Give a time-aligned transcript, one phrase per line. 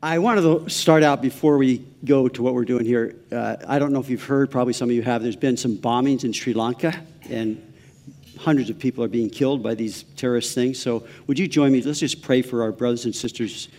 [0.00, 3.16] I wanted to start out before we go to what we're doing here.
[3.32, 5.76] Uh, I don't know if you've heard, probably some of you have, there's been some
[5.76, 6.94] bombings in Sri Lanka,
[7.28, 7.60] and
[8.38, 10.78] hundreds of people are being killed by these terrorist things.
[10.78, 11.82] So, would you join me?
[11.82, 13.70] Let's just pray for our brothers and sisters.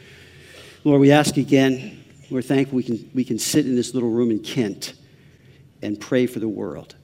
[0.83, 4.29] Lord, we ask again, we're thankful we can, we can sit in this little room
[4.29, 4.95] in Kent
[5.81, 6.95] and pray for the world.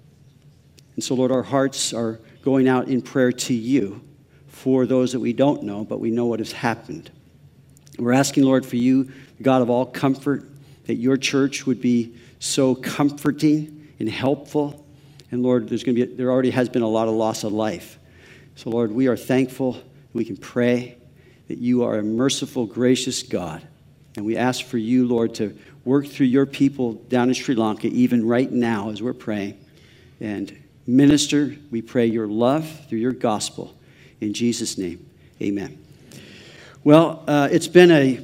[0.96, 4.02] And so, Lord, our hearts are going out in prayer to you
[4.50, 7.12] for those that we don't know, but we know what has happened.
[7.98, 9.12] We're asking, Lord, for you,
[9.42, 10.50] God of all comfort,
[10.86, 14.86] that your church would be so comforting and helpful.
[15.32, 17.52] And Lord, there's going to be, there already has been a lot of loss of
[17.52, 17.98] life.
[18.56, 19.82] So, Lord, we are thankful
[20.16, 20.98] we can pray
[21.50, 23.68] that you are a merciful, gracious God.
[24.16, 27.88] And we ask for you, Lord, to work through your people down in Sri Lanka,
[27.88, 29.60] even right now as we're praying.
[30.22, 33.76] And minister, we pray your love through your gospel.
[34.22, 35.06] In Jesus' name,
[35.42, 35.85] amen.
[36.86, 38.24] Well, uh, it's been a,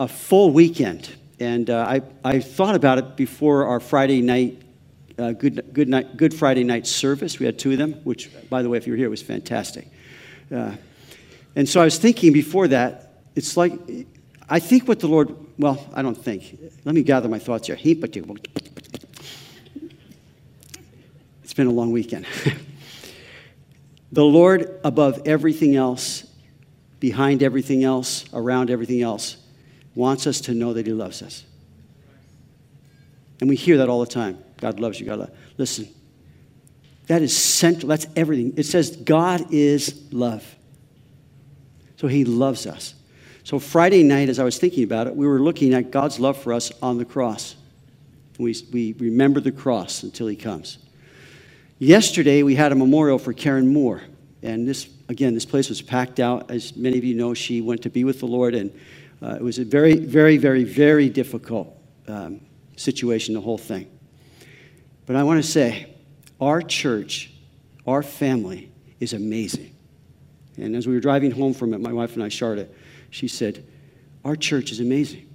[0.00, 4.60] a full weekend, and uh, I, I thought about it before our Friday night,
[5.16, 7.38] uh, good, good, night, good Friday night service.
[7.38, 9.86] We had two of them, which, by the way, if you were here, was fantastic.
[10.52, 10.72] Uh,
[11.54, 13.78] and so I was thinking before that, it's like,
[14.48, 16.58] I think what the Lord, well, I don't think.
[16.84, 17.78] Let me gather my thoughts here.
[17.80, 17.94] It's
[21.54, 22.26] been a long weekend.
[24.10, 26.26] the Lord, above everything else,
[27.04, 29.36] behind everything else, around everything else,
[29.94, 31.44] wants us to know that He loves us.
[33.42, 34.38] And we hear that all the time.
[34.56, 35.04] God loves you.
[35.04, 35.32] God loves.
[35.58, 35.86] Listen,
[37.08, 37.88] that is central.
[37.90, 38.54] That's everything.
[38.56, 40.56] It says God is love.
[41.96, 42.94] So He loves us.
[43.42, 46.38] So Friday night, as I was thinking about it, we were looking at God's love
[46.38, 47.54] for us on the cross.
[48.38, 50.78] We, we remember the cross until He comes.
[51.78, 54.00] Yesterday, we had a memorial for Karen Moore.
[54.42, 56.50] And this again, this place was packed out.
[56.50, 58.72] As many of you know, she went to be with the Lord, and
[59.22, 61.76] uh, it was a very, very, very, very difficult
[62.08, 62.40] um,
[62.76, 63.90] situation, the whole thing.
[65.06, 65.94] But I want to say,
[66.40, 67.32] our church,
[67.86, 68.70] our family
[69.00, 69.74] is amazing.
[70.56, 72.74] And as we were driving home from it, my wife and I, Charlotte,
[73.10, 73.64] she said,
[74.24, 75.28] Our church is amazing.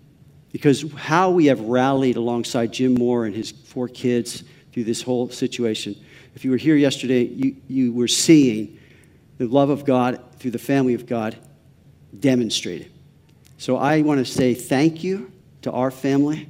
[0.51, 5.29] Because how we have rallied alongside Jim Moore and his four kids through this whole
[5.29, 5.95] situation.
[6.35, 8.79] If you were here yesterday, you, you were seeing
[9.39, 11.35] the love of God through the family of God
[12.17, 12.91] demonstrated.
[13.57, 15.31] So I want to say thank you
[15.63, 16.47] to our family.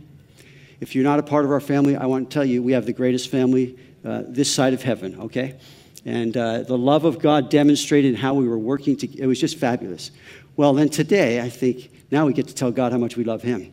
[0.81, 2.85] If you're not a part of our family, I want to tell you we have
[2.85, 5.59] the greatest family uh, this side of heaven, okay?
[6.05, 9.57] And uh, the love of God demonstrated how we were working to, it was just
[9.57, 10.11] fabulous.
[10.55, 13.41] Well, then today, I think now we get to tell God how much we love
[13.41, 13.71] Him,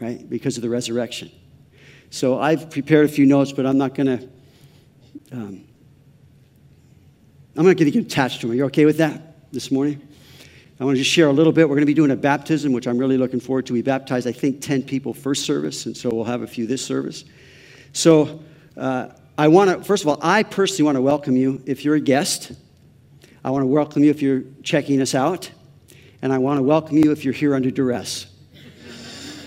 [0.00, 0.28] right?
[0.28, 1.30] Because of the resurrection.
[2.10, 4.28] So I've prepared a few notes, but I'm not going to
[5.32, 5.67] um,
[7.56, 8.52] I'm not going to get attached to them.
[8.52, 10.06] Are you okay with that this morning?
[10.80, 11.68] I want to just share a little bit.
[11.68, 13.72] We're going to be doing a baptism, which I'm really looking forward to.
[13.72, 16.84] We baptized, I think, 10 people first service, and so we'll have a few this
[16.84, 17.24] service.
[17.92, 18.40] So
[18.76, 21.96] uh, I want to, first of all, I personally want to welcome you if you're
[21.96, 22.52] a guest.
[23.44, 25.50] I want to welcome you if you're checking us out.
[26.22, 28.26] And I want to welcome you if you're here under duress.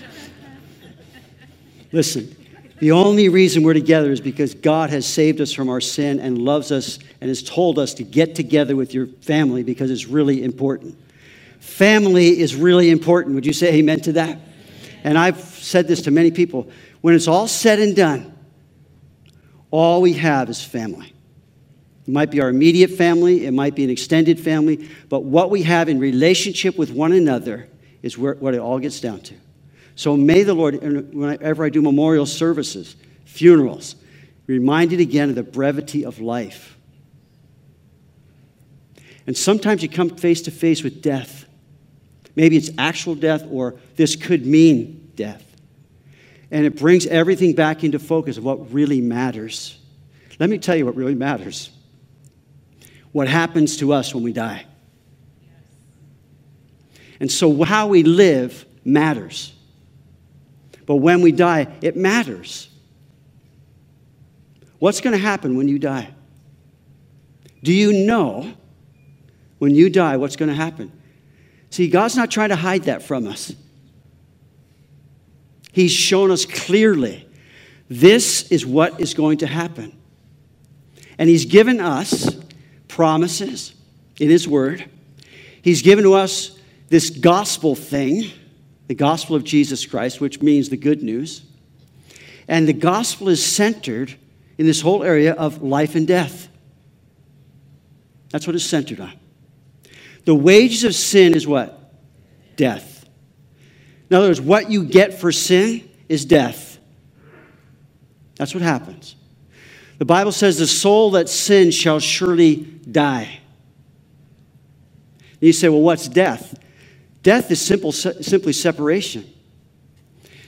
[1.92, 2.34] Listen,
[2.82, 6.36] the only reason we're together is because God has saved us from our sin and
[6.36, 10.42] loves us and has told us to get together with your family because it's really
[10.42, 10.98] important.
[11.60, 13.36] Family is really important.
[13.36, 14.36] Would you say amen to that?
[15.04, 16.72] And I've said this to many people.
[17.02, 18.36] When it's all said and done,
[19.70, 21.14] all we have is family.
[22.04, 25.62] It might be our immediate family, it might be an extended family, but what we
[25.62, 27.68] have in relationship with one another
[28.02, 29.34] is where, what it all gets down to.
[30.02, 30.82] So may the Lord,
[31.14, 33.94] whenever I do memorial services, funerals,
[34.48, 36.76] reminded again of the brevity of life.
[39.28, 41.44] And sometimes you come face to face with death.
[42.34, 45.44] Maybe it's actual death, or this could mean death.
[46.50, 49.78] And it brings everything back into focus of what really matters.
[50.40, 51.70] Let me tell you what really matters
[53.12, 54.66] what happens to us when we die.
[57.20, 59.52] And so, how we live matters.
[60.86, 62.68] But when we die, it matters.
[64.78, 66.12] What's going to happen when you die?
[67.62, 68.52] Do you know
[69.58, 70.90] when you die what's going to happen?
[71.70, 73.54] See, God's not trying to hide that from us.
[75.72, 77.26] He's shown us clearly
[77.88, 79.96] this is what is going to happen.
[81.18, 82.36] And He's given us
[82.88, 83.74] promises
[84.18, 84.88] in His Word.
[85.62, 86.58] He's given to us
[86.88, 88.30] this gospel thing
[88.92, 91.44] the gospel of Jesus Christ, which means the good news.
[92.46, 94.14] And the gospel is centered
[94.58, 96.50] in this whole area of life and death.
[98.28, 99.14] That's what it's centered on.
[100.26, 101.94] The wages of sin is what?
[102.56, 103.08] Death.
[104.10, 106.78] In other words, what you get for sin is death.
[108.34, 109.16] That's what happens.
[109.96, 113.40] The Bible says, The soul that sins shall surely die.
[115.16, 116.58] And you say, Well, what's death?
[117.22, 119.24] Death is simple, simply separation.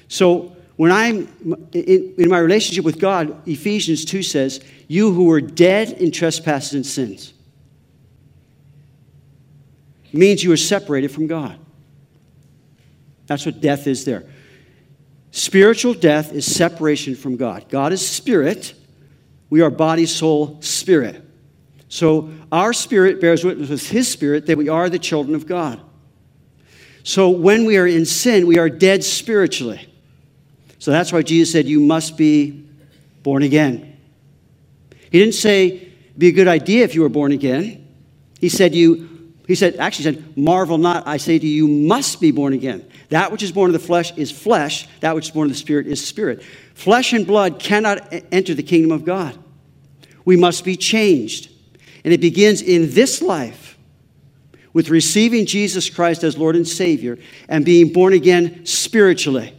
[0.09, 1.29] So when I'm
[1.73, 6.75] in, in, my relationship with God, Ephesians 2 says, You who were dead in trespasses
[6.75, 7.33] and sins.
[10.13, 11.59] means you are separated from God.
[13.27, 14.25] That's what death is there.
[15.31, 17.69] Spiritual death is separation from God.
[17.69, 18.75] God is spirit.
[19.51, 21.25] We are body, soul, spirit.
[21.89, 25.81] So our spirit bears witness with his spirit that we are the children of God.
[27.05, 29.89] So when we are in sin, we are dead spiritually.
[30.79, 32.67] So that's why Jesus said, You must be
[33.23, 33.97] born again.
[35.11, 37.87] He didn't say, Be a good idea if you were born again.
[38.41, 39.15] He said, You
[39.47, 42.89] he said, actually said, Marvel not, I say to you, you must be born again.
[43.11, 45.59] That which is born of the flesh is flesh, that which is born of the
[45.59, 46.43] spirit is spirit.
[46.73, 49.39] Flesh and blood cannot enter the kingdom of God.
[50.25, 51.51] We must be changed.
[52.05, 53.64] And it begins in this life
[54.75, 57.19] with receiving Jesus Christ as Lord and Savior
[57.49, 59.55] and being born again spiritually.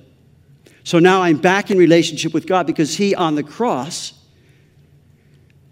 [0.83, 4.13] So now I'm back in relationship with God because He on the cross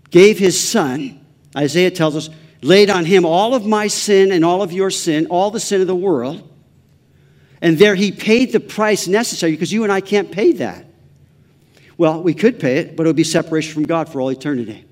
[0.10, 1.24] gave His Son,
[1.56, 2.30] Isaiah tells us,
[2.64, 5.82] laid on him all of my sin and all of your sin, all the sin
[5.82, 6.50] of the world.
[7.62, 10.86] And there he paid the price necessary because you and I can't pay that.
[11.98, 14.86] Well, we could pay it, but it would be separation from God for all eternity.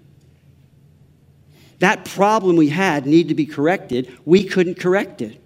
[1.81, 4.15] That problem we had needed to be corrected.
[4.23, 5.41] We couldn't correct it,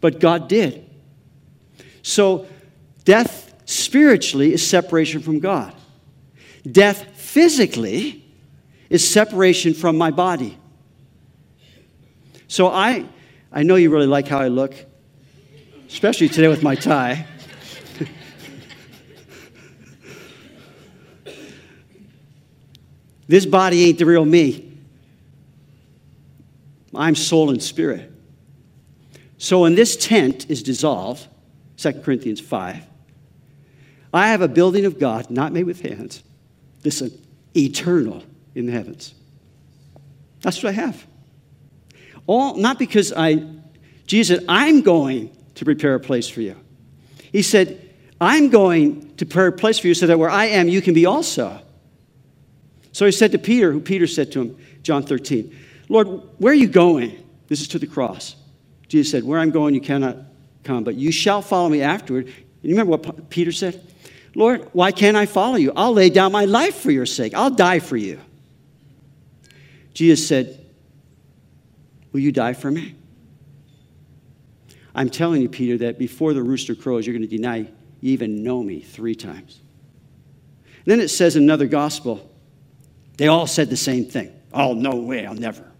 [0.00, 0.88] but God did.
[2.02, 2.46] So,
[3.04, 5.74] death spiritually is separation from God.
[6.70, 8.24] Death physically
[8.88, 10.56] is separation from my body.
[12.46, 13.04] So I,
[13.50, 14.76] I know you really like how I look,
[15.88, 17.26] especially today with my tie.
[23.26, 24.71] this body ain't the real me.
[26.94, 28.12] I'm soul and spirit.
[29.38, 31.26] So when this tent is dissolved,
[31.78, 32.82] 2 Corinthians 5,
[34.14, 36.22] I have a building of God, not made with hands.
[36.84, 37.10] Listen,
[37.56, 38.22] eternal
[38.54, 39.14] in the heavens.
[40.42, 41.06] That's what I have.
[42.26, 43.44] All, not because I,
[44.06, 46.56] Jesus I'm going to prepare a place for you.
[47.32, 47.90] He said,
[48.20, 50.94] I'm going to prepare a place for you so that where I am, you can
[50.94, 51.60] be also.
[52.92, 55.56] So he said to Peter, who Peter said to him, John 13,
[55.88, 57.22] Lord, where are you going?
[57.48, 58.36] This is to the cross.
[58.88, 60.16] Jesus said, Where I'm going, you cannot
[60.64, 62.26] come, but you shall follow me afterward.
[62.26, 63.86] And you remember what Peter said?
[64.34, 65.72] Lord, why can't I follow you?
[65.76, 67.34] I'll lay down my life for your sake.
[67.34, 68.20] I'll die for you.
[69.94, 70.64] Jesus said,
[72.12, 72.94] Will you die for me?
[74.94, 77.68] I'm telling you, Peter, that before the rooster crows, you're going to deny you
[78.02, 79.60] even know me three times.
[80.84, 82.30] And then it says in another gospel,
[83.16, 84.32] they all said the same thing.
[84.52, 85.71] Oh, no way, I'll never.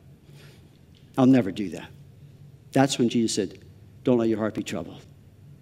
[1.16, 1.88] I'll never do that.
[2.72, 3.58] That's when Jesus said,
[4.04, 5.04] Don't let your heart be troubled.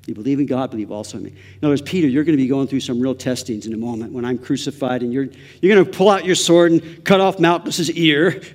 [0.06, 1.30] You believe in God, believe also in me.
[1.30, 3.76] In other words, Peter, you're going to be going through some real testings in a
[3.76, 5.28] moment when I'm crucified, and you're,
[5.60, 8.42] you're going to pull out your sword and cut off Malchus's ear.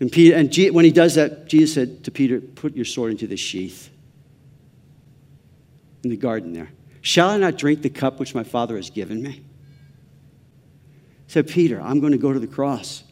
[0.00, 3.12] And, Peter, and G, when he does that, Jesus said to Peter, Put your sword
[3.12, 3.90] into the sheath
[6.02, 6.70] in the garden there.
[7.00, 9.42] Shall I not drink the cup which my Father has given me?
[11.26, 13.02] Said Peter, I'm going to go to the cross.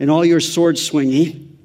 [0.00, 1.58] And all your sword swinging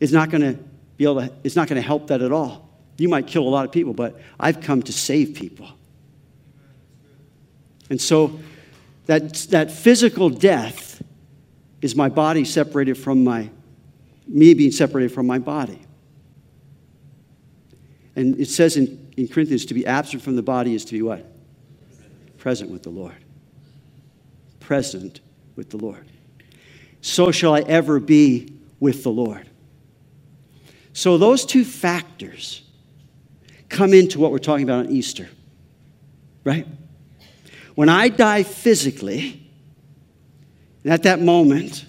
[0.00, 0.62] is not going to
[0.96, 2.68] be able to, it's not going to help that at all.
[2.98, 5.68] You might kill a lot of people, but I've come to save people.
[7.90, 8.38] And so
[9.06, 11.02] that, that physical death
[11.80, 13.50] is my body separated from my
[14.26, 15.82] me being separated from my body.
[18.14, 21.02] And it says in, in Corinthians to be absent from the body is to be
[21.02, 21.26] what?
[22.38, 23.16] Present with the Lord.
[24.60, 25.20] Present
[25.56, 26.06] with the Lord.
[27.02, 29.48] So shall I ever be with the Lord.
[30.92, 32.62] So those two factors
[33.68, 35.28] come into what we're talking about on Easter,
[36.44, 36.66] right?
[37.74, 39.48] When I die physically,
[40.84, 41.86] and at that moment,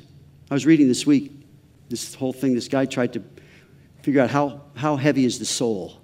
[0.49, 1.31] I was reading this week,
[1.89, 3.23] this whole thing, this guy tried to
[4.01, 6.01] figure out how, how heavy is the soul.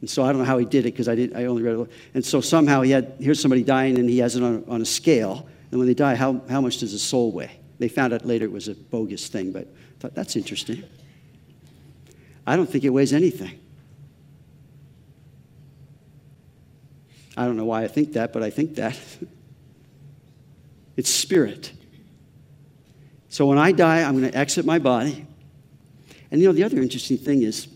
[0.00, 1.78] And so I don't know how he did it because I, did, I only read
[1.78, 1.90] it.
[2.14, 4.86] And so somehow he had, here's somebody dying and he has it on, on a
[4.86, 5.48] scale.
[5.70, 7.58] And when they die, how, how much does the soul weigh?
[7.78, 10.82] They found out later it was a bogus thing, but I thought that's interesting.
[12.46, 13.60] I don't think it weighs anything.
[17.36, 18.98] I don't know why I think that, but I think that.
[20.96, 21.72] it's spirit.
[23.28, 25.24] So when I die, I'm going to exit my body.
[26.30, 27.68] And you know, the other interesting thing is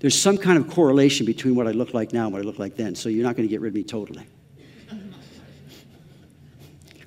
[0.00, 2.58] there's some kind of correlation between what I look like now and what I look
[2.58, 2.94] like then.
[2.94, 4.26] So you're not going to get rid of me totally.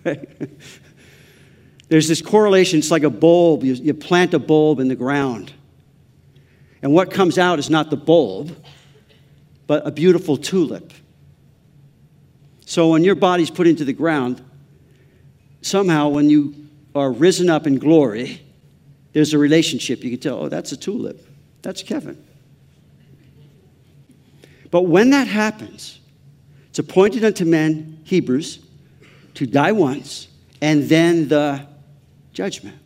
[1.92, 2.80] There's this correlation.
[2.80, 3.66] It's like a bulb.
[3.66, 5.52] You, you plant a bulb in the ground.
[6.82, 8.56] And what comes out is not the bulb,
[9.68, 10.94] but a beautiful tulip.
[12.66, 14.42] So when your body's put into the ground,
[15.62, 16.56] somehow when you
[16.96, 18.42] are risen up in glory,
[19.12, 20.02] there's a relationship.
[20.02, 21.28] You can tell, oh, that's a tulip.
[21.62, 22.26] That's Kevin.
[24.72, 26.00] But when that happens,
[26.70, 28.60] it's appointed unto men, Hebrews,
[29.34, 30.30] to die once,
[30.62, 31.70] and then the
[32.34, 32.78] judgment.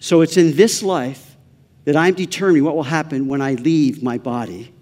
[0.00, 1.36] So it's in this life
[1.84, 4.72] that I'm determining what will happen when I leave my body.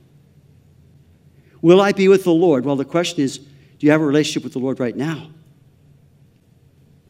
[1.62, 2.64] Will I be with the Lord?
[2.64, 5.30] Well, the question is do you have a relationship with the Lord right now?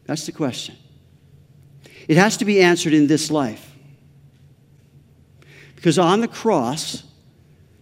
[0.05, 0.75] That's the question.
[2.07, 3.73] It has to be answered in this life.
[5.75, 7.03] Because on the cross,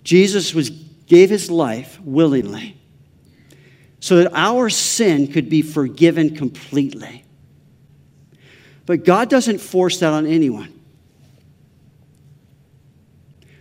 [0.03, 2.77] Jesus was, gave his life willingly
[3.99, 7.25] so that our sin could be forgiven completely.
[8.89, 10.73] But God doesn't force that on anyone.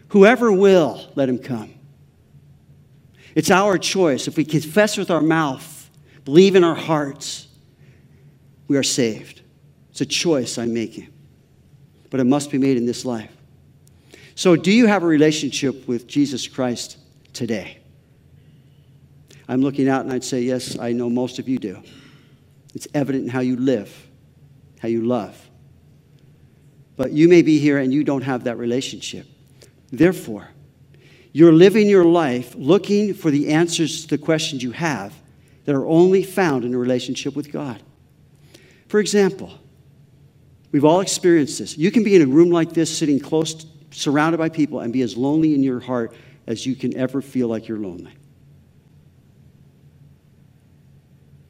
[0.08, 1.74] Whoever will, let him come.
[3.34, 4.26] It's our choice.
[4.26, 5.90] If we confess with our mouth,
[6.24, 7.46] believe in our hearts,
[8.68, 9.42] we are saved.
[9.90, 11.08] It's a choice I'm making.
[12.08, 13.36] But it must be made in this life.
[14.34, 16.96] So, do you have a relationship with Jesus Christ
[17.34, 17.80] today?
[19.46, 21.82] I'm looking out and I'd say, Yes, I know most of you do.
[22.74, 24.07] It's evident in how you live,
[24.78, 25.48] how you love.
[26.96, 29.26] But you may be here and you don't have that relationship.
[29.90, 30.48] Therefore,
[31.32, 35.14] you're living your life looking for the answers to the questions you have
[35.64, 37.82] that are only found in a relationship with God.
[38.88, 39.52] For example,
[40.72, 41.76] we've all experienced this.
[41.76, 45.02] You can be in a room like this, sitting close, surrounded by people, and be
[45.02, 46.14] as lonely in your heart
[46.46, 48.14] as you can ever feel like you're lonely.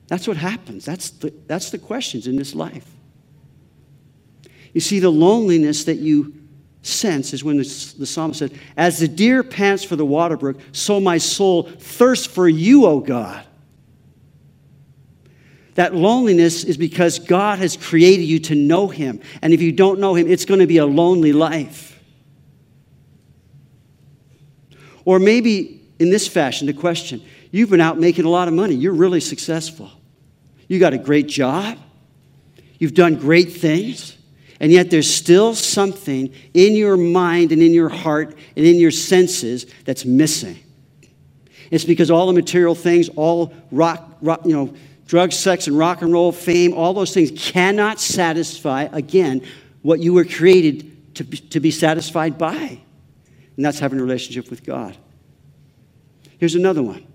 [0.08, 0.84] That's what happens.
[0.84, 2.97] That's the, that's the questions in this life.
[4.78, 6.34] You see, the loneliness that you
[6.82, 11.00] sense is when the, psalmist said, As the deer pants for the water brook, so
[11.00, 13.44] my soul thirsts for you, O God.
[15.74, 19.20] That loneliness is because God has created you to know Him.
[19.42, 22.00] And if you don't know Him, it's going to be a lonely life.
[25.04, 27.20] Or maybe in this fashion, the question
[27.50, 29.90] you've been out making a lot of money, you're really successful.
[30.68, 31.78] You got a great job.
[32.78, 34.14] You've done great things.
[34.60, 38.90] And yet there's still something in your mind and in your heart and in your
[38.90, 40.58] senses that's missing.
[41.70, 44.74] It's because all the material things, all rock, rock you know,
[45.06, 49.44] drugs, sex, and rock and roll, fame, all those things cannot satisfy, again,
[49.82, 52.80] what you were created to be, to be satisfied by.
[53.56, 54.96] And that's having a relationship with God.
[56.38, 57.06] Here's another one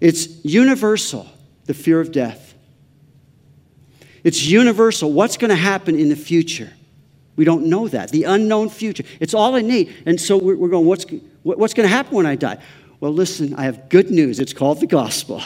[0.00, 1.28] it's universal,
[1.64, 2.49] the fear of death.
[4.22, 5.12] It's universal.
[5.12, 6.72] What's going to happen in the future?
[7.36, 8.10] We don't know that.
[8.10, 9.04] The unknown future.
[9.18, 9.90] It's all innate.
[10.04, 11.06] And so we're, going, what's,
[11.42, 12.58] what's going to happen when I die?
[13.00, 14.40] Well, listen, I have good news.
[14.40, 15.42] It's called the gospel.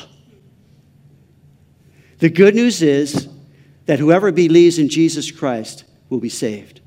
[2.19, 3.29] The good news is
[3.87, 6.81] that whoever believes in Jesus Christ will be saved.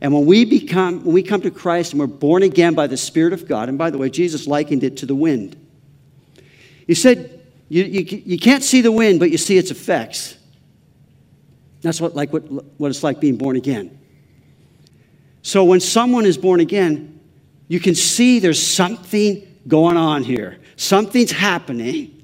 [0.00, 2.96] And when we become, when we come to Christ and we're born again by the
[2.96, 5.56] Spirit of God, and by the way, Jesus likened it to the wind.
[6.86, 10.36] He said, you, you, you can't see the wind, but you see its effects.
[11.82, 12.42] That's what, like what,
[12.78, 13.98] what it's like being born again.
[15.42, 17.20] So when someone is born again,
[17.68, 20.58] you can see there's something going on here.
[20.76, 22.22] Something's happening,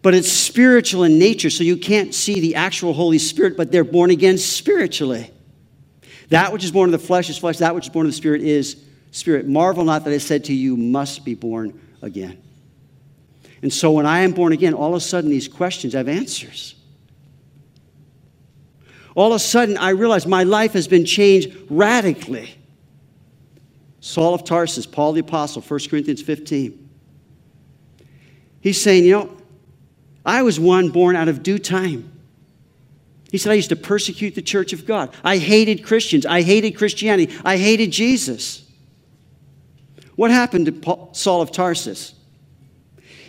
[0.00, 3.84] but it's spiritual in nature, so you can't see the actual Holy Spirit, but they're
[3.84, 5.30] born again spiritually.
[6.28, 8.16] That which is born of the flesh is flesh, that which is born of the
[8.16, 9.46] Spirit is spirit.
[9.46, 12.42] Marvel not that I said to you, must be born again.
[13.60, 16.74] And so when I am born again, all of a sudden these questions have answers.
[19.14, 22.54] All of a sudden, I realized my life has been changed radically.
[24.00, 26.90] Saul of Tarsus, Paul the Apostle, 1 Corinthians 15.
[28.60, 29.36] He's saying, You know,
[30.24, 32.10] I was one born out of due time.
[33.30, 35.14] He said, I used to persecute the church of God.
[35.24, 36.26] I hated Christians.
[36.26, 37.34] I hated Christianity.
[37.44, 38.68] I hated Jesus.
[40.16, 42.14] What happened to Paul, Saul of Tarsus?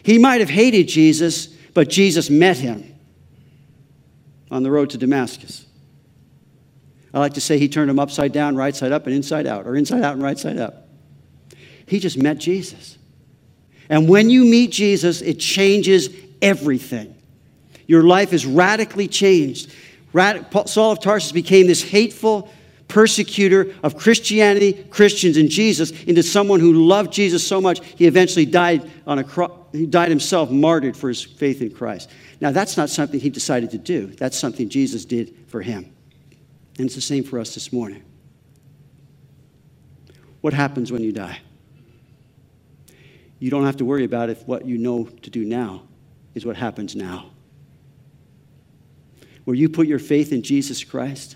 [0.04, 2.94] He might have hated Jesus, but Jesus met him
[4.52, 5.66] on the road to Damascus.
[7.14, 9.68] I like to say he turned him upside down, right side up, and inside out,
[9.68, 10.88] or inside out and right side up.
[11.86, 12.98] He just met Jesus.
[13.90, 16.10] And when you meet Jesus, it changes
[16.42, 17.16] everything.
[17.86, 19.72] Your life is radically changed.
[20.66, 22.50] Saul of Tarsus became this hateful,
[22.88, 28.46] persecutor of Christianity, Christians, and Jesus into someone who loved Jesus so much he eventually
[28.46, 29.52] died on a cross.
[29.72, 32.10] He died himself, martyred for his faith in Christ.
[32.40, 34.08] Now, that's not something he decided to do.
[34.08, 35.93] That's something Jesus did for him.
[36.78, 38.04] And it's the same for us this morning.
[40.42, 41.40] What happens when you die?
[43.40, 45.84] You don't have to worry about if what you know to do now
[46.34, 47.30] is what happens now.
[49.44, 51.36] Where you put your faith in Jesus Christ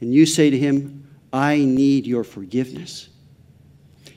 [0.00, 3.08] and you say to him, I need your forgiveness.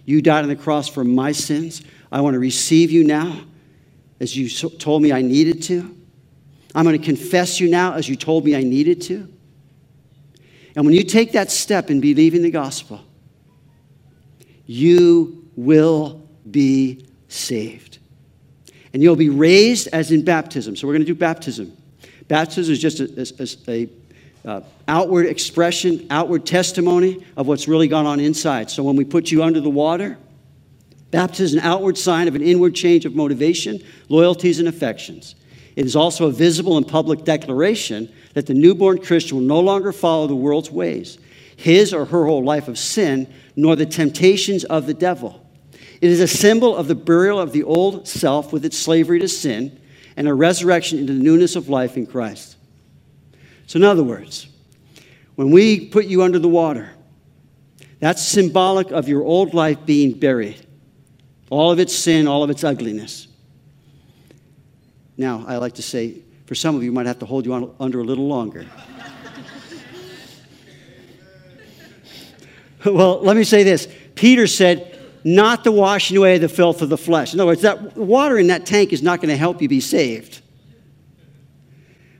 [0.05, 1.81] You died on the cross for my sins.
[2.11, 3.41] I want to receive you now
[4.19, 5.95] as you told me I needed to.
[6.75, 9.27] I'm going to confess you now as you told me I needed to.
[10.75, 13.01] And when you take that step in believing the gospel,
[14.65, 17.99] you will be saved.
[18.93, 20.75] And you'll be raised as in baptism.
[20.75, 21.75] So we're going to do baptism.
[22.27, 23.89] Baptism is just a, a, a
[24.45, 28.69] uh, outward expression, outward testimony of what's really gone on inside.
[28.69, 30.17] So when we put you under the water,
[31.11, 35.35] baptism is an outward sign of an inward change of motivation, loyalties, and affections.
[35.75, 39.91] It is also a visible and public declaration that the newborn Christian will no longer
[39.91, 41.17] follow the world's ways,
[41.55, 45.39] his or her whole life of sin, nor the temptations of the devil.
[46.01, 49.27] It is a symbol of the burial of the old self with its slavery to
[49.27, 49.79] sin
[50.15, 52.57] and a resurrection into the newness of life in Christ.
[53.65, 54.47] So, in other words,
[55.35, 56.91] when we put you under the water,
[57.99, 60.67] that's symbolic of your old life being buried,
[61.49, 63.27] all of its sin, all of its ugliness.
[65.17, 67.75] Now, I like to say, for some of you, might have to hold you on,
[67.79, 68.65] under a little longer.
[72.85, 76.97] well, let me say this Peter said, not the washing away the filth of the
[76.97, 77.33] flesh.
[77.33, 79.79] In other words, that water in that tank is not going to help you be
[79.79, 80.41] saved.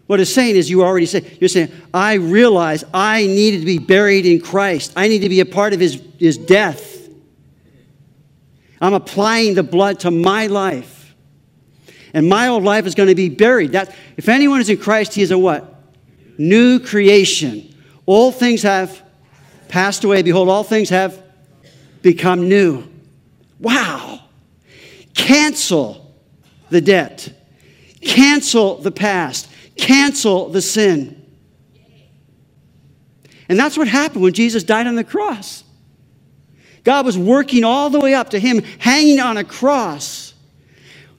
[0.08, 3.80] What it's saying is, you already said, you're saying, I realize I needed to be
[3.80, 4.94] buried in Christ.
[4.96, 7.10] I need to be a part of his, his death.
[8.82, 11.03] I'm applying the blood to my life.
[12.14, 13.72] And my old life is going to be buried.
[13.72, 15.74] That, if anyone is in Christ, he is a what?
[16.38, 17.74] New creation.
[18.06, 19.02] All things have
[19.68, 20.22] passed away.
[20.22, 21.22] Behold, all things have
[22.02, 22.88] become new.
[23.60, 24.22] Wow.
[25.16, 26.14] Cancel
[26.70, 27.34] the debt.
[28.02, 29.50] Cancel the past.
[29.76, 31.20] Cancel the sin.
[33.50, 35.64] And that's what happened when Jesus died on the cross.
[36.84, 40.23] God was working all the way up to him hanging on a cross.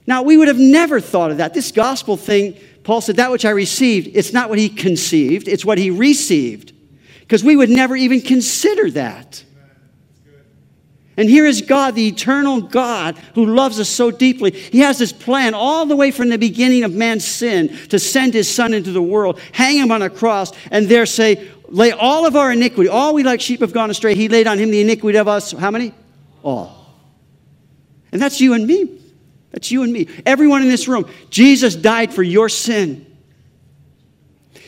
[0.07, 1.53] Now, we would have never thought of that.
[1.53, 5.65] This gospel thing, Paul said, that which I received, it's not what he conceived, it's
[5.65, 6.73] what he received.
[7.21, 9.43] Because we would never even consider that.
[11.17, 14.51] And here is God, the eternal God who loves us so deeply.
[14.51, 18.33] He has this plan all the way from the beginning of man's sin to send
[18.33, 22.27] his son into the world, hang him on a cross, and there say, lay all
[22.27, 24.13] of our iniquity, all we like sheep have gone astray.
[24.13, 25.51] He laid on him the iniquity of us.
[25.53, 25.93] How many?
[26.43, 26.93] All.
[28.11, 29.01] And that's you and me.
[29.55, 30.09] That's you and me.
[30.25, 31.09] Everyone in this room.
[31.29, 33.05] Jesus died for your sin.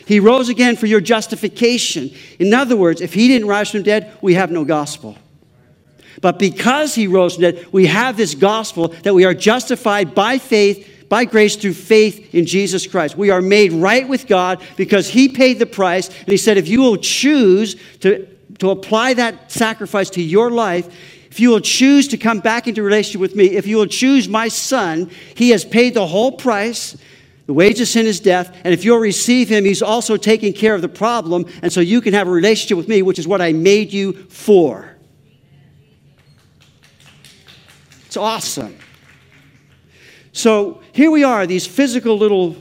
[0.05, 2.09] He rose again for your justification.
[2.39, 5.17] In other words, if he didn't rise from the dead, we have no gospel.
[6.21, 10.15] But because he rose from the dead, we have this gospel that we are justified
[10.15, 13.17] by faith, by grace through faith in Jesus Christ.
[13.17, 16.07] We are made right with God because he paid the price.
[16.07, 18.25] And he said, if you will choose to,
[18.59, 20.87] to apply that sacrifice to your life,
[21.29, 24.27] if you will choose to come back into relationship with me, if you will choose
[24.27, 26.97] my son, he has paid the whole price.
[27.45, 28.55] The wage of sin is death.
[28.63, 31.45] And if you'll receive him, he's also taking care of the problem.
[31.61, 34.13] And so you can have a relationship with me, which is what I made you
[34.29, 34.95] for.
[38.05, 38.77] It's awesome.
[40.31, 42.55] So here we are, these physical little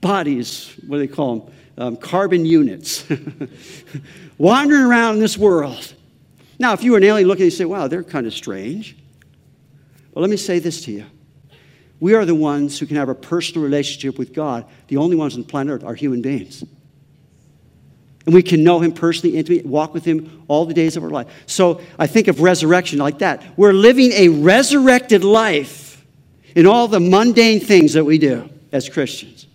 [0.00, 1.54] bodies, what do they call them?
[1.78, 3.04] Um, carbon units,
[4.38, 5.94] wandering around in this world.
[6.60, 8.94] Now, if you were an alien looking, you say, wow, they're kind of strange.
[10.12, 11.06] But let me say this to you.
[12.00, 14.66] We are the ones who can have a personal relationship with God.
[14.88, 16.62] The only ones on planet Earth are human beings.
[18.26, 21.08] And we can know him personally, intimately, walk with him all the days of our
[21.08, 21.28] life.
[21.46, 23.42] So I think of resurrection like that.
[23.56, 26.04] We're living a resurrected life
[26.54, 29.46] in all the mundane things that we do as Christians.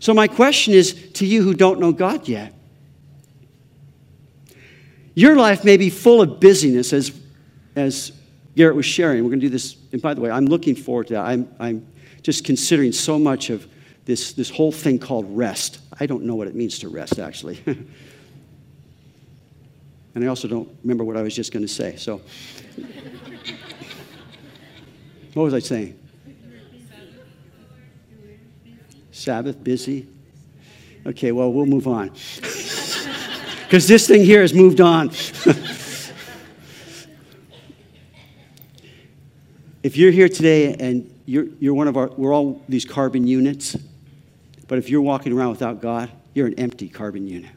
[0.00, 2.53] So my question is to you who don't know God yet.
[5.14, 7.12] Your life may be full of busyness, as,
[7.76, 8.12] as
[8.56, 9.22] Garrett was sharing.
[9.22, 9.76] We're going to do this.
[9.92, 11.24] And by the way, I'm looking forward to that.
[11.26, 11.86] I'm, I'm
[12.22, 13.66] just considering so much of
[14.04, 15.78] this, this whole thing called rest.
[15.98, 17.62] I don't know what it means to rest, actually.
[17.66, 17.86] and
[20.16, 21.96] I also don't remember what I was just going to say.
[21.96, 22.20] So,
[25.34, 26.00] what was I saying?
[29.12, 30.08] Sabbath, busy.
[31.06, 32.10] Okay, well, we'll move on.
[33.74, 35.08] Because this thing here has moved on.
[39.82, 43.76] if you're here today and you're, you're one of our, we're all these carbon units,
[44.68, 47.50] but if you're walking around without God, you're an empty carbon unit.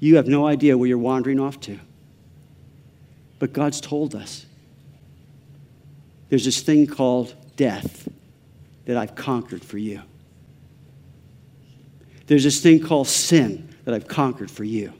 [0.00, 1.78] You have no idea where you're wandering off to.
[3.38, 4.46] But God's told us
[6.30, 8.08] there's this thing called death
[8.86, 10.00] that I've conquered for you.
[12.32, 14.94] There's this thing called sin that I've conquered for you.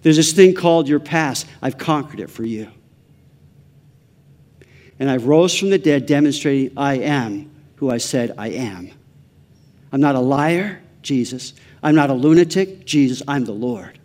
[0.00, 1.46] There's this thing called your past.
[1.60, 2.70] I've conquered it for you.
[4.98, 8.92] And I rose from the dead, demonstrating I am who I said I am.
[9.92, 11.52] I'm not a liar, Jesus.
[11.82, 13.22] I'm not a lunatic, Jesus.
[13.28, 13.98] I'm the Lord.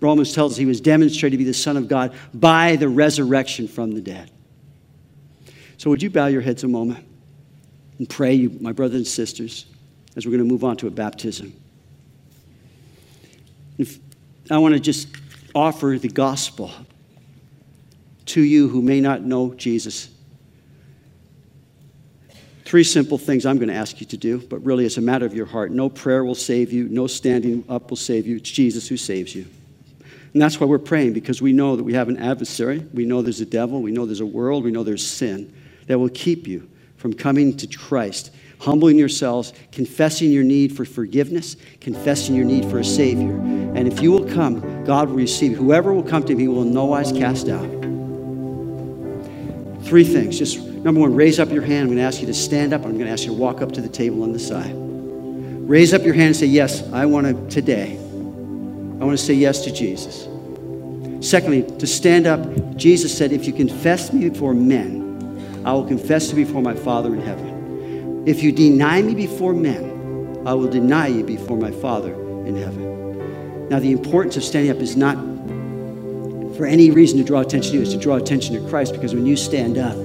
[0.00, 3.68] Romans tells us he was demonstrated to be the Son of God by the resurrection
[3.68, 4.32] from the dead.
[5.76, 7.06] So, would you bow your heads a moment
[7.98, 9.66] and pray, you, my brothers and sisters,
[10.16, 11.52] as we're going to move on to a baptism?
[13.78, 13.98] If,
[14.50, 15.08] I want to just
[15.54, 16.70] offer the gospel
[18.26, 20.10] to you who may not know Jesus.
[22.64, 25.26] Three simple things I'm going to ask you to do, but really it's a matter
[25.26, 25.72] of your heart.
[25.72, 28.36] No prayer will save you, no standing up will save you.
[28.36, 29.46] It's Jesus who saves you.
[30.32, 32.86] And that's why we're praying, because we know that we have an adversary.
[32.94, 33.82] We know there's a devil.
[33.82, 34.62] We know there's a world.
[34.62, 35.52] We know there's sin
[35.88, 41.56] that will keep you from coming to Christ, humbling yourselves, confessing your need for forgiveness,
[41.80, 43.32] confessing your need for a Savior.
[43.32, 45.56] And if you will come, God will receive.
[45.56, 47.68] Whoever will come to he will in no wise cast out.
[49.84, 50.38] Three things.
[50.38, 51.82] Just number one, raise up your hand.
[51.82, 52.84] I'm going to ask you to stand up.
[52.84, 54.72] I'm going to ask you to walk up to the table on the side.
[54.74, 57.96] Raise up your hand and say, Yes, I want to today.
[57.96, 60.28] I want to say yes to Jesus.
[61.26, 66.30] Secondly, to stand up, Jesus said, If you confess me before men, I will confess
[66.30, 67.59] you before my Father in heaven.
[68.26, 72.12] If you deny me before men, I will deny you before my Father
[72.44, 73.68] in heaven.
[73.70, 75.16] Now, the importance of standing up is not
[76.56, 79.14] for any reason to draw attention to you, it's to draw attention to Christ because
[79.14, 79.96] when you stand up,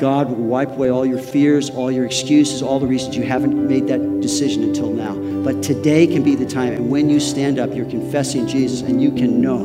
[0.00, 3.68] God will wipe away all your fears, all your excuses, all the reasons you haven't
[3.68, 5.16] made that decision until now.
[5.42, 6.74] But today can be the time.
[6.74, 9.64] And when you stand up, you're confessing Jesus, and you can know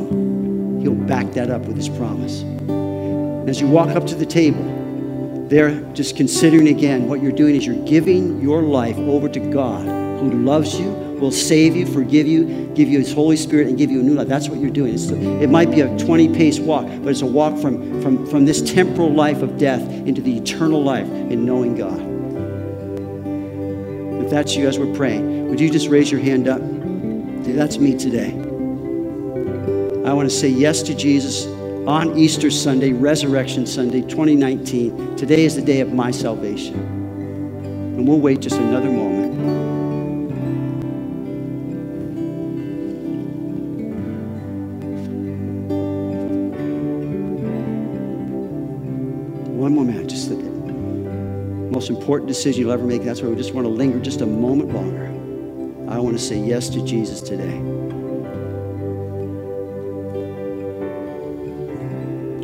[0.82, 2.42] He'll back that up with His promise.
[2.42, 4.64] And as you walk up to the table,
[5.48, 9.86] there, just considering again, what you're doing is you're giving your life over to God
[10.20, 13.90] who loves you, will save you, forgive you, give you His Holy Spirit, and give
[13.90, 14.28] you a new life.
[14.28, 14.94] That's what you're doing.
[14.94, 18.44] It's, it might be a 20 pace walk, but it's a walk from, from, from
[18.44, 22.00] this temporal life of death into the eternal life in knowing God.
[24.24, 26.60] If that's you as we're praying, would you just raise your hand up?
[26.60, 28.32] That's me today.
[30.04, 31.46] I want to say yes to Jesus
[31.86, 35.14] on Easter Sunday, Resurrection Sunday 2019.
[35.16, 36.74] Today is the day of my salvation.
[36.74, 39.34] And we'll wait just another moment.
[49.48, 53.04] One more minute, just the most important decision you'll ever make.
[53.04, 55.06] That's why we just want to linger just a moment longer.
[55.88, 57.62] I want to say yes to Jesus today.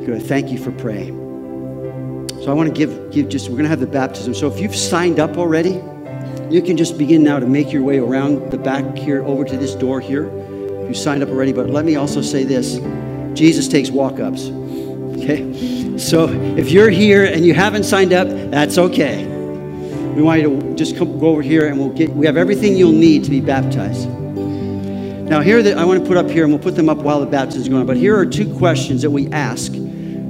[0.04, 0.22] Good.
[0.22, 1.22] Thank you for praying.
[2.42, 4.34] So I want to give, give just, we're going to have the baptism.
[4.34, 5.80] So if you've signed up already,
[6.50, 9.56] you can just begin now to make your way around the back here over to
[9.56, 10.26] this door here.
[10.26, 12.80] If you signed up already, but let me also say this
[13.38, 14.48] Jesus takes walk ups.
[15.18, 15.96] Okay?
[15.98, 19.24] So if you're here and you haven't signed up, that's okay.
[20.16, 22.76] We want you to just come, go over here and we'll get, we have everything
[22.76, 24.08] you'll need to be baptized.
[24.08, 27.20] Now, here that I want to put up here, and we'll put them up while
[27.20, 29.72] the baptism is going on, but here are two questions that we ask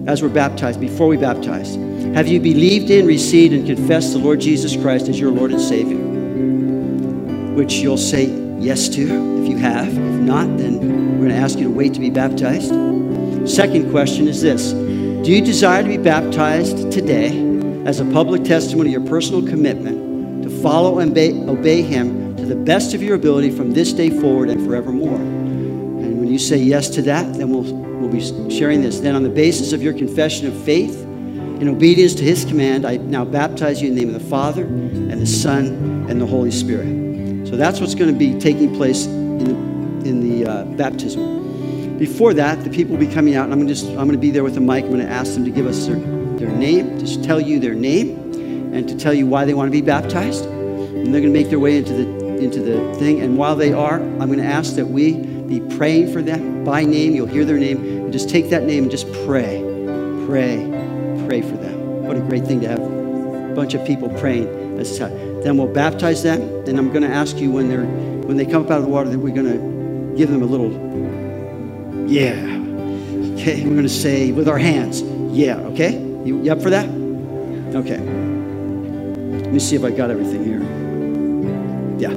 [0.07, 1.77] as we're baptized, before we baptize.
[2.15, 5.61] Have you believed in, received, and confessed the Lord Jesus Christ as your Lord and
[5.61, 5.99] Savior?
[7.55, 8.27] Which you'll say
[8.59, 9.89] yes to if you have.
[9.89, 10.81] If not, then
[11.13, 12.71] we're going to ask you to wait to be baptized.
[13.49, 17.39] Second question is this Do you desire to be baptized today
[17.87, 22.57] as a public testimony of your personal commitment to follow and obey, Him to the
[22.57, 25.42] best of your ability from this day forward and forevermore?
[26.33, 29.01] And you say yes to that, then we'll, we'll be sharing this.
[29.01, 32.97] Then, on the basis of your confession of faith, in obedience to his command, I
[32.97, 36.51] now baptize you in the name of the Father and the Son and the Holy
[36.51, 37.47] Spirit.
[37.47, 41.99] So that's what's going to be taking place in the, in the uh, baptism.
[41.99, 44.13] Before that, the people will be coming out, and I'm going to just I'm going
[44.13, 44.85] to be there with the mic.
[44.85, 47.75] I'm going to ask them to give us their, their name, just tell you their
[47.75, 50.47] name, and to tell you why they want to be baptized.
[50.47, 53.21] And they're going to make their way into the into the thing.
[53.21, 56.85] And while they are, I'm going to ask that we be praying for them by
[56.85, 57.15] name.
[57.15, 59.61] You'll hear their name, and just take that name and just pray,
[60.27, 60.57] pray,
[61.27, 62.05] pray for them.
[62.05, 64.77] What a great thing to have a bunch of people praying.
[64.77, 66.41] This is how Then we'll baptize them.
[66.67, 68.91] And I'm going to ask you when they're when they come up out of the
[68.91, 70.71] water that we're going to give them a little
[72.09, 72.35] yeah.
[73.35, 75.03] Okay, we're going to say with our hands,
[75.35, 75.95] yeah, okay?
[76.25, 76.87] You, you up for that?
[77.75, 77.99] Okay.
[77.99, 80.61] Let me see if I got everything here.
[81.99, 82.13] Yeah.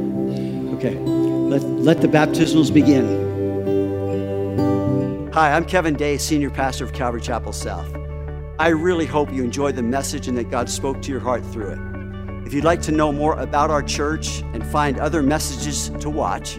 [0.75, 1.14] Okay.
[1.85, 3.05] Let, the baptismals begin.
[5.33, 7.95] Hi, I'm Kevin Day, Senior Pastor of Calvary Chapel South.
[8.57, 11.73] I really hope you enjoyed the message and that God spoke to your heart through
[11.73, 11.77] it.
[12.47, 16.55] If you'd like to know more about our church and find other messages to watch,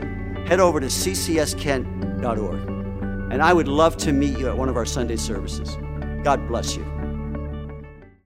[0.46, 2.60] head over to ccskent.org.
[3.32, 5.76] And I would love to meet you at one of our Sunday services.
[6.22, 6.84] God bless you.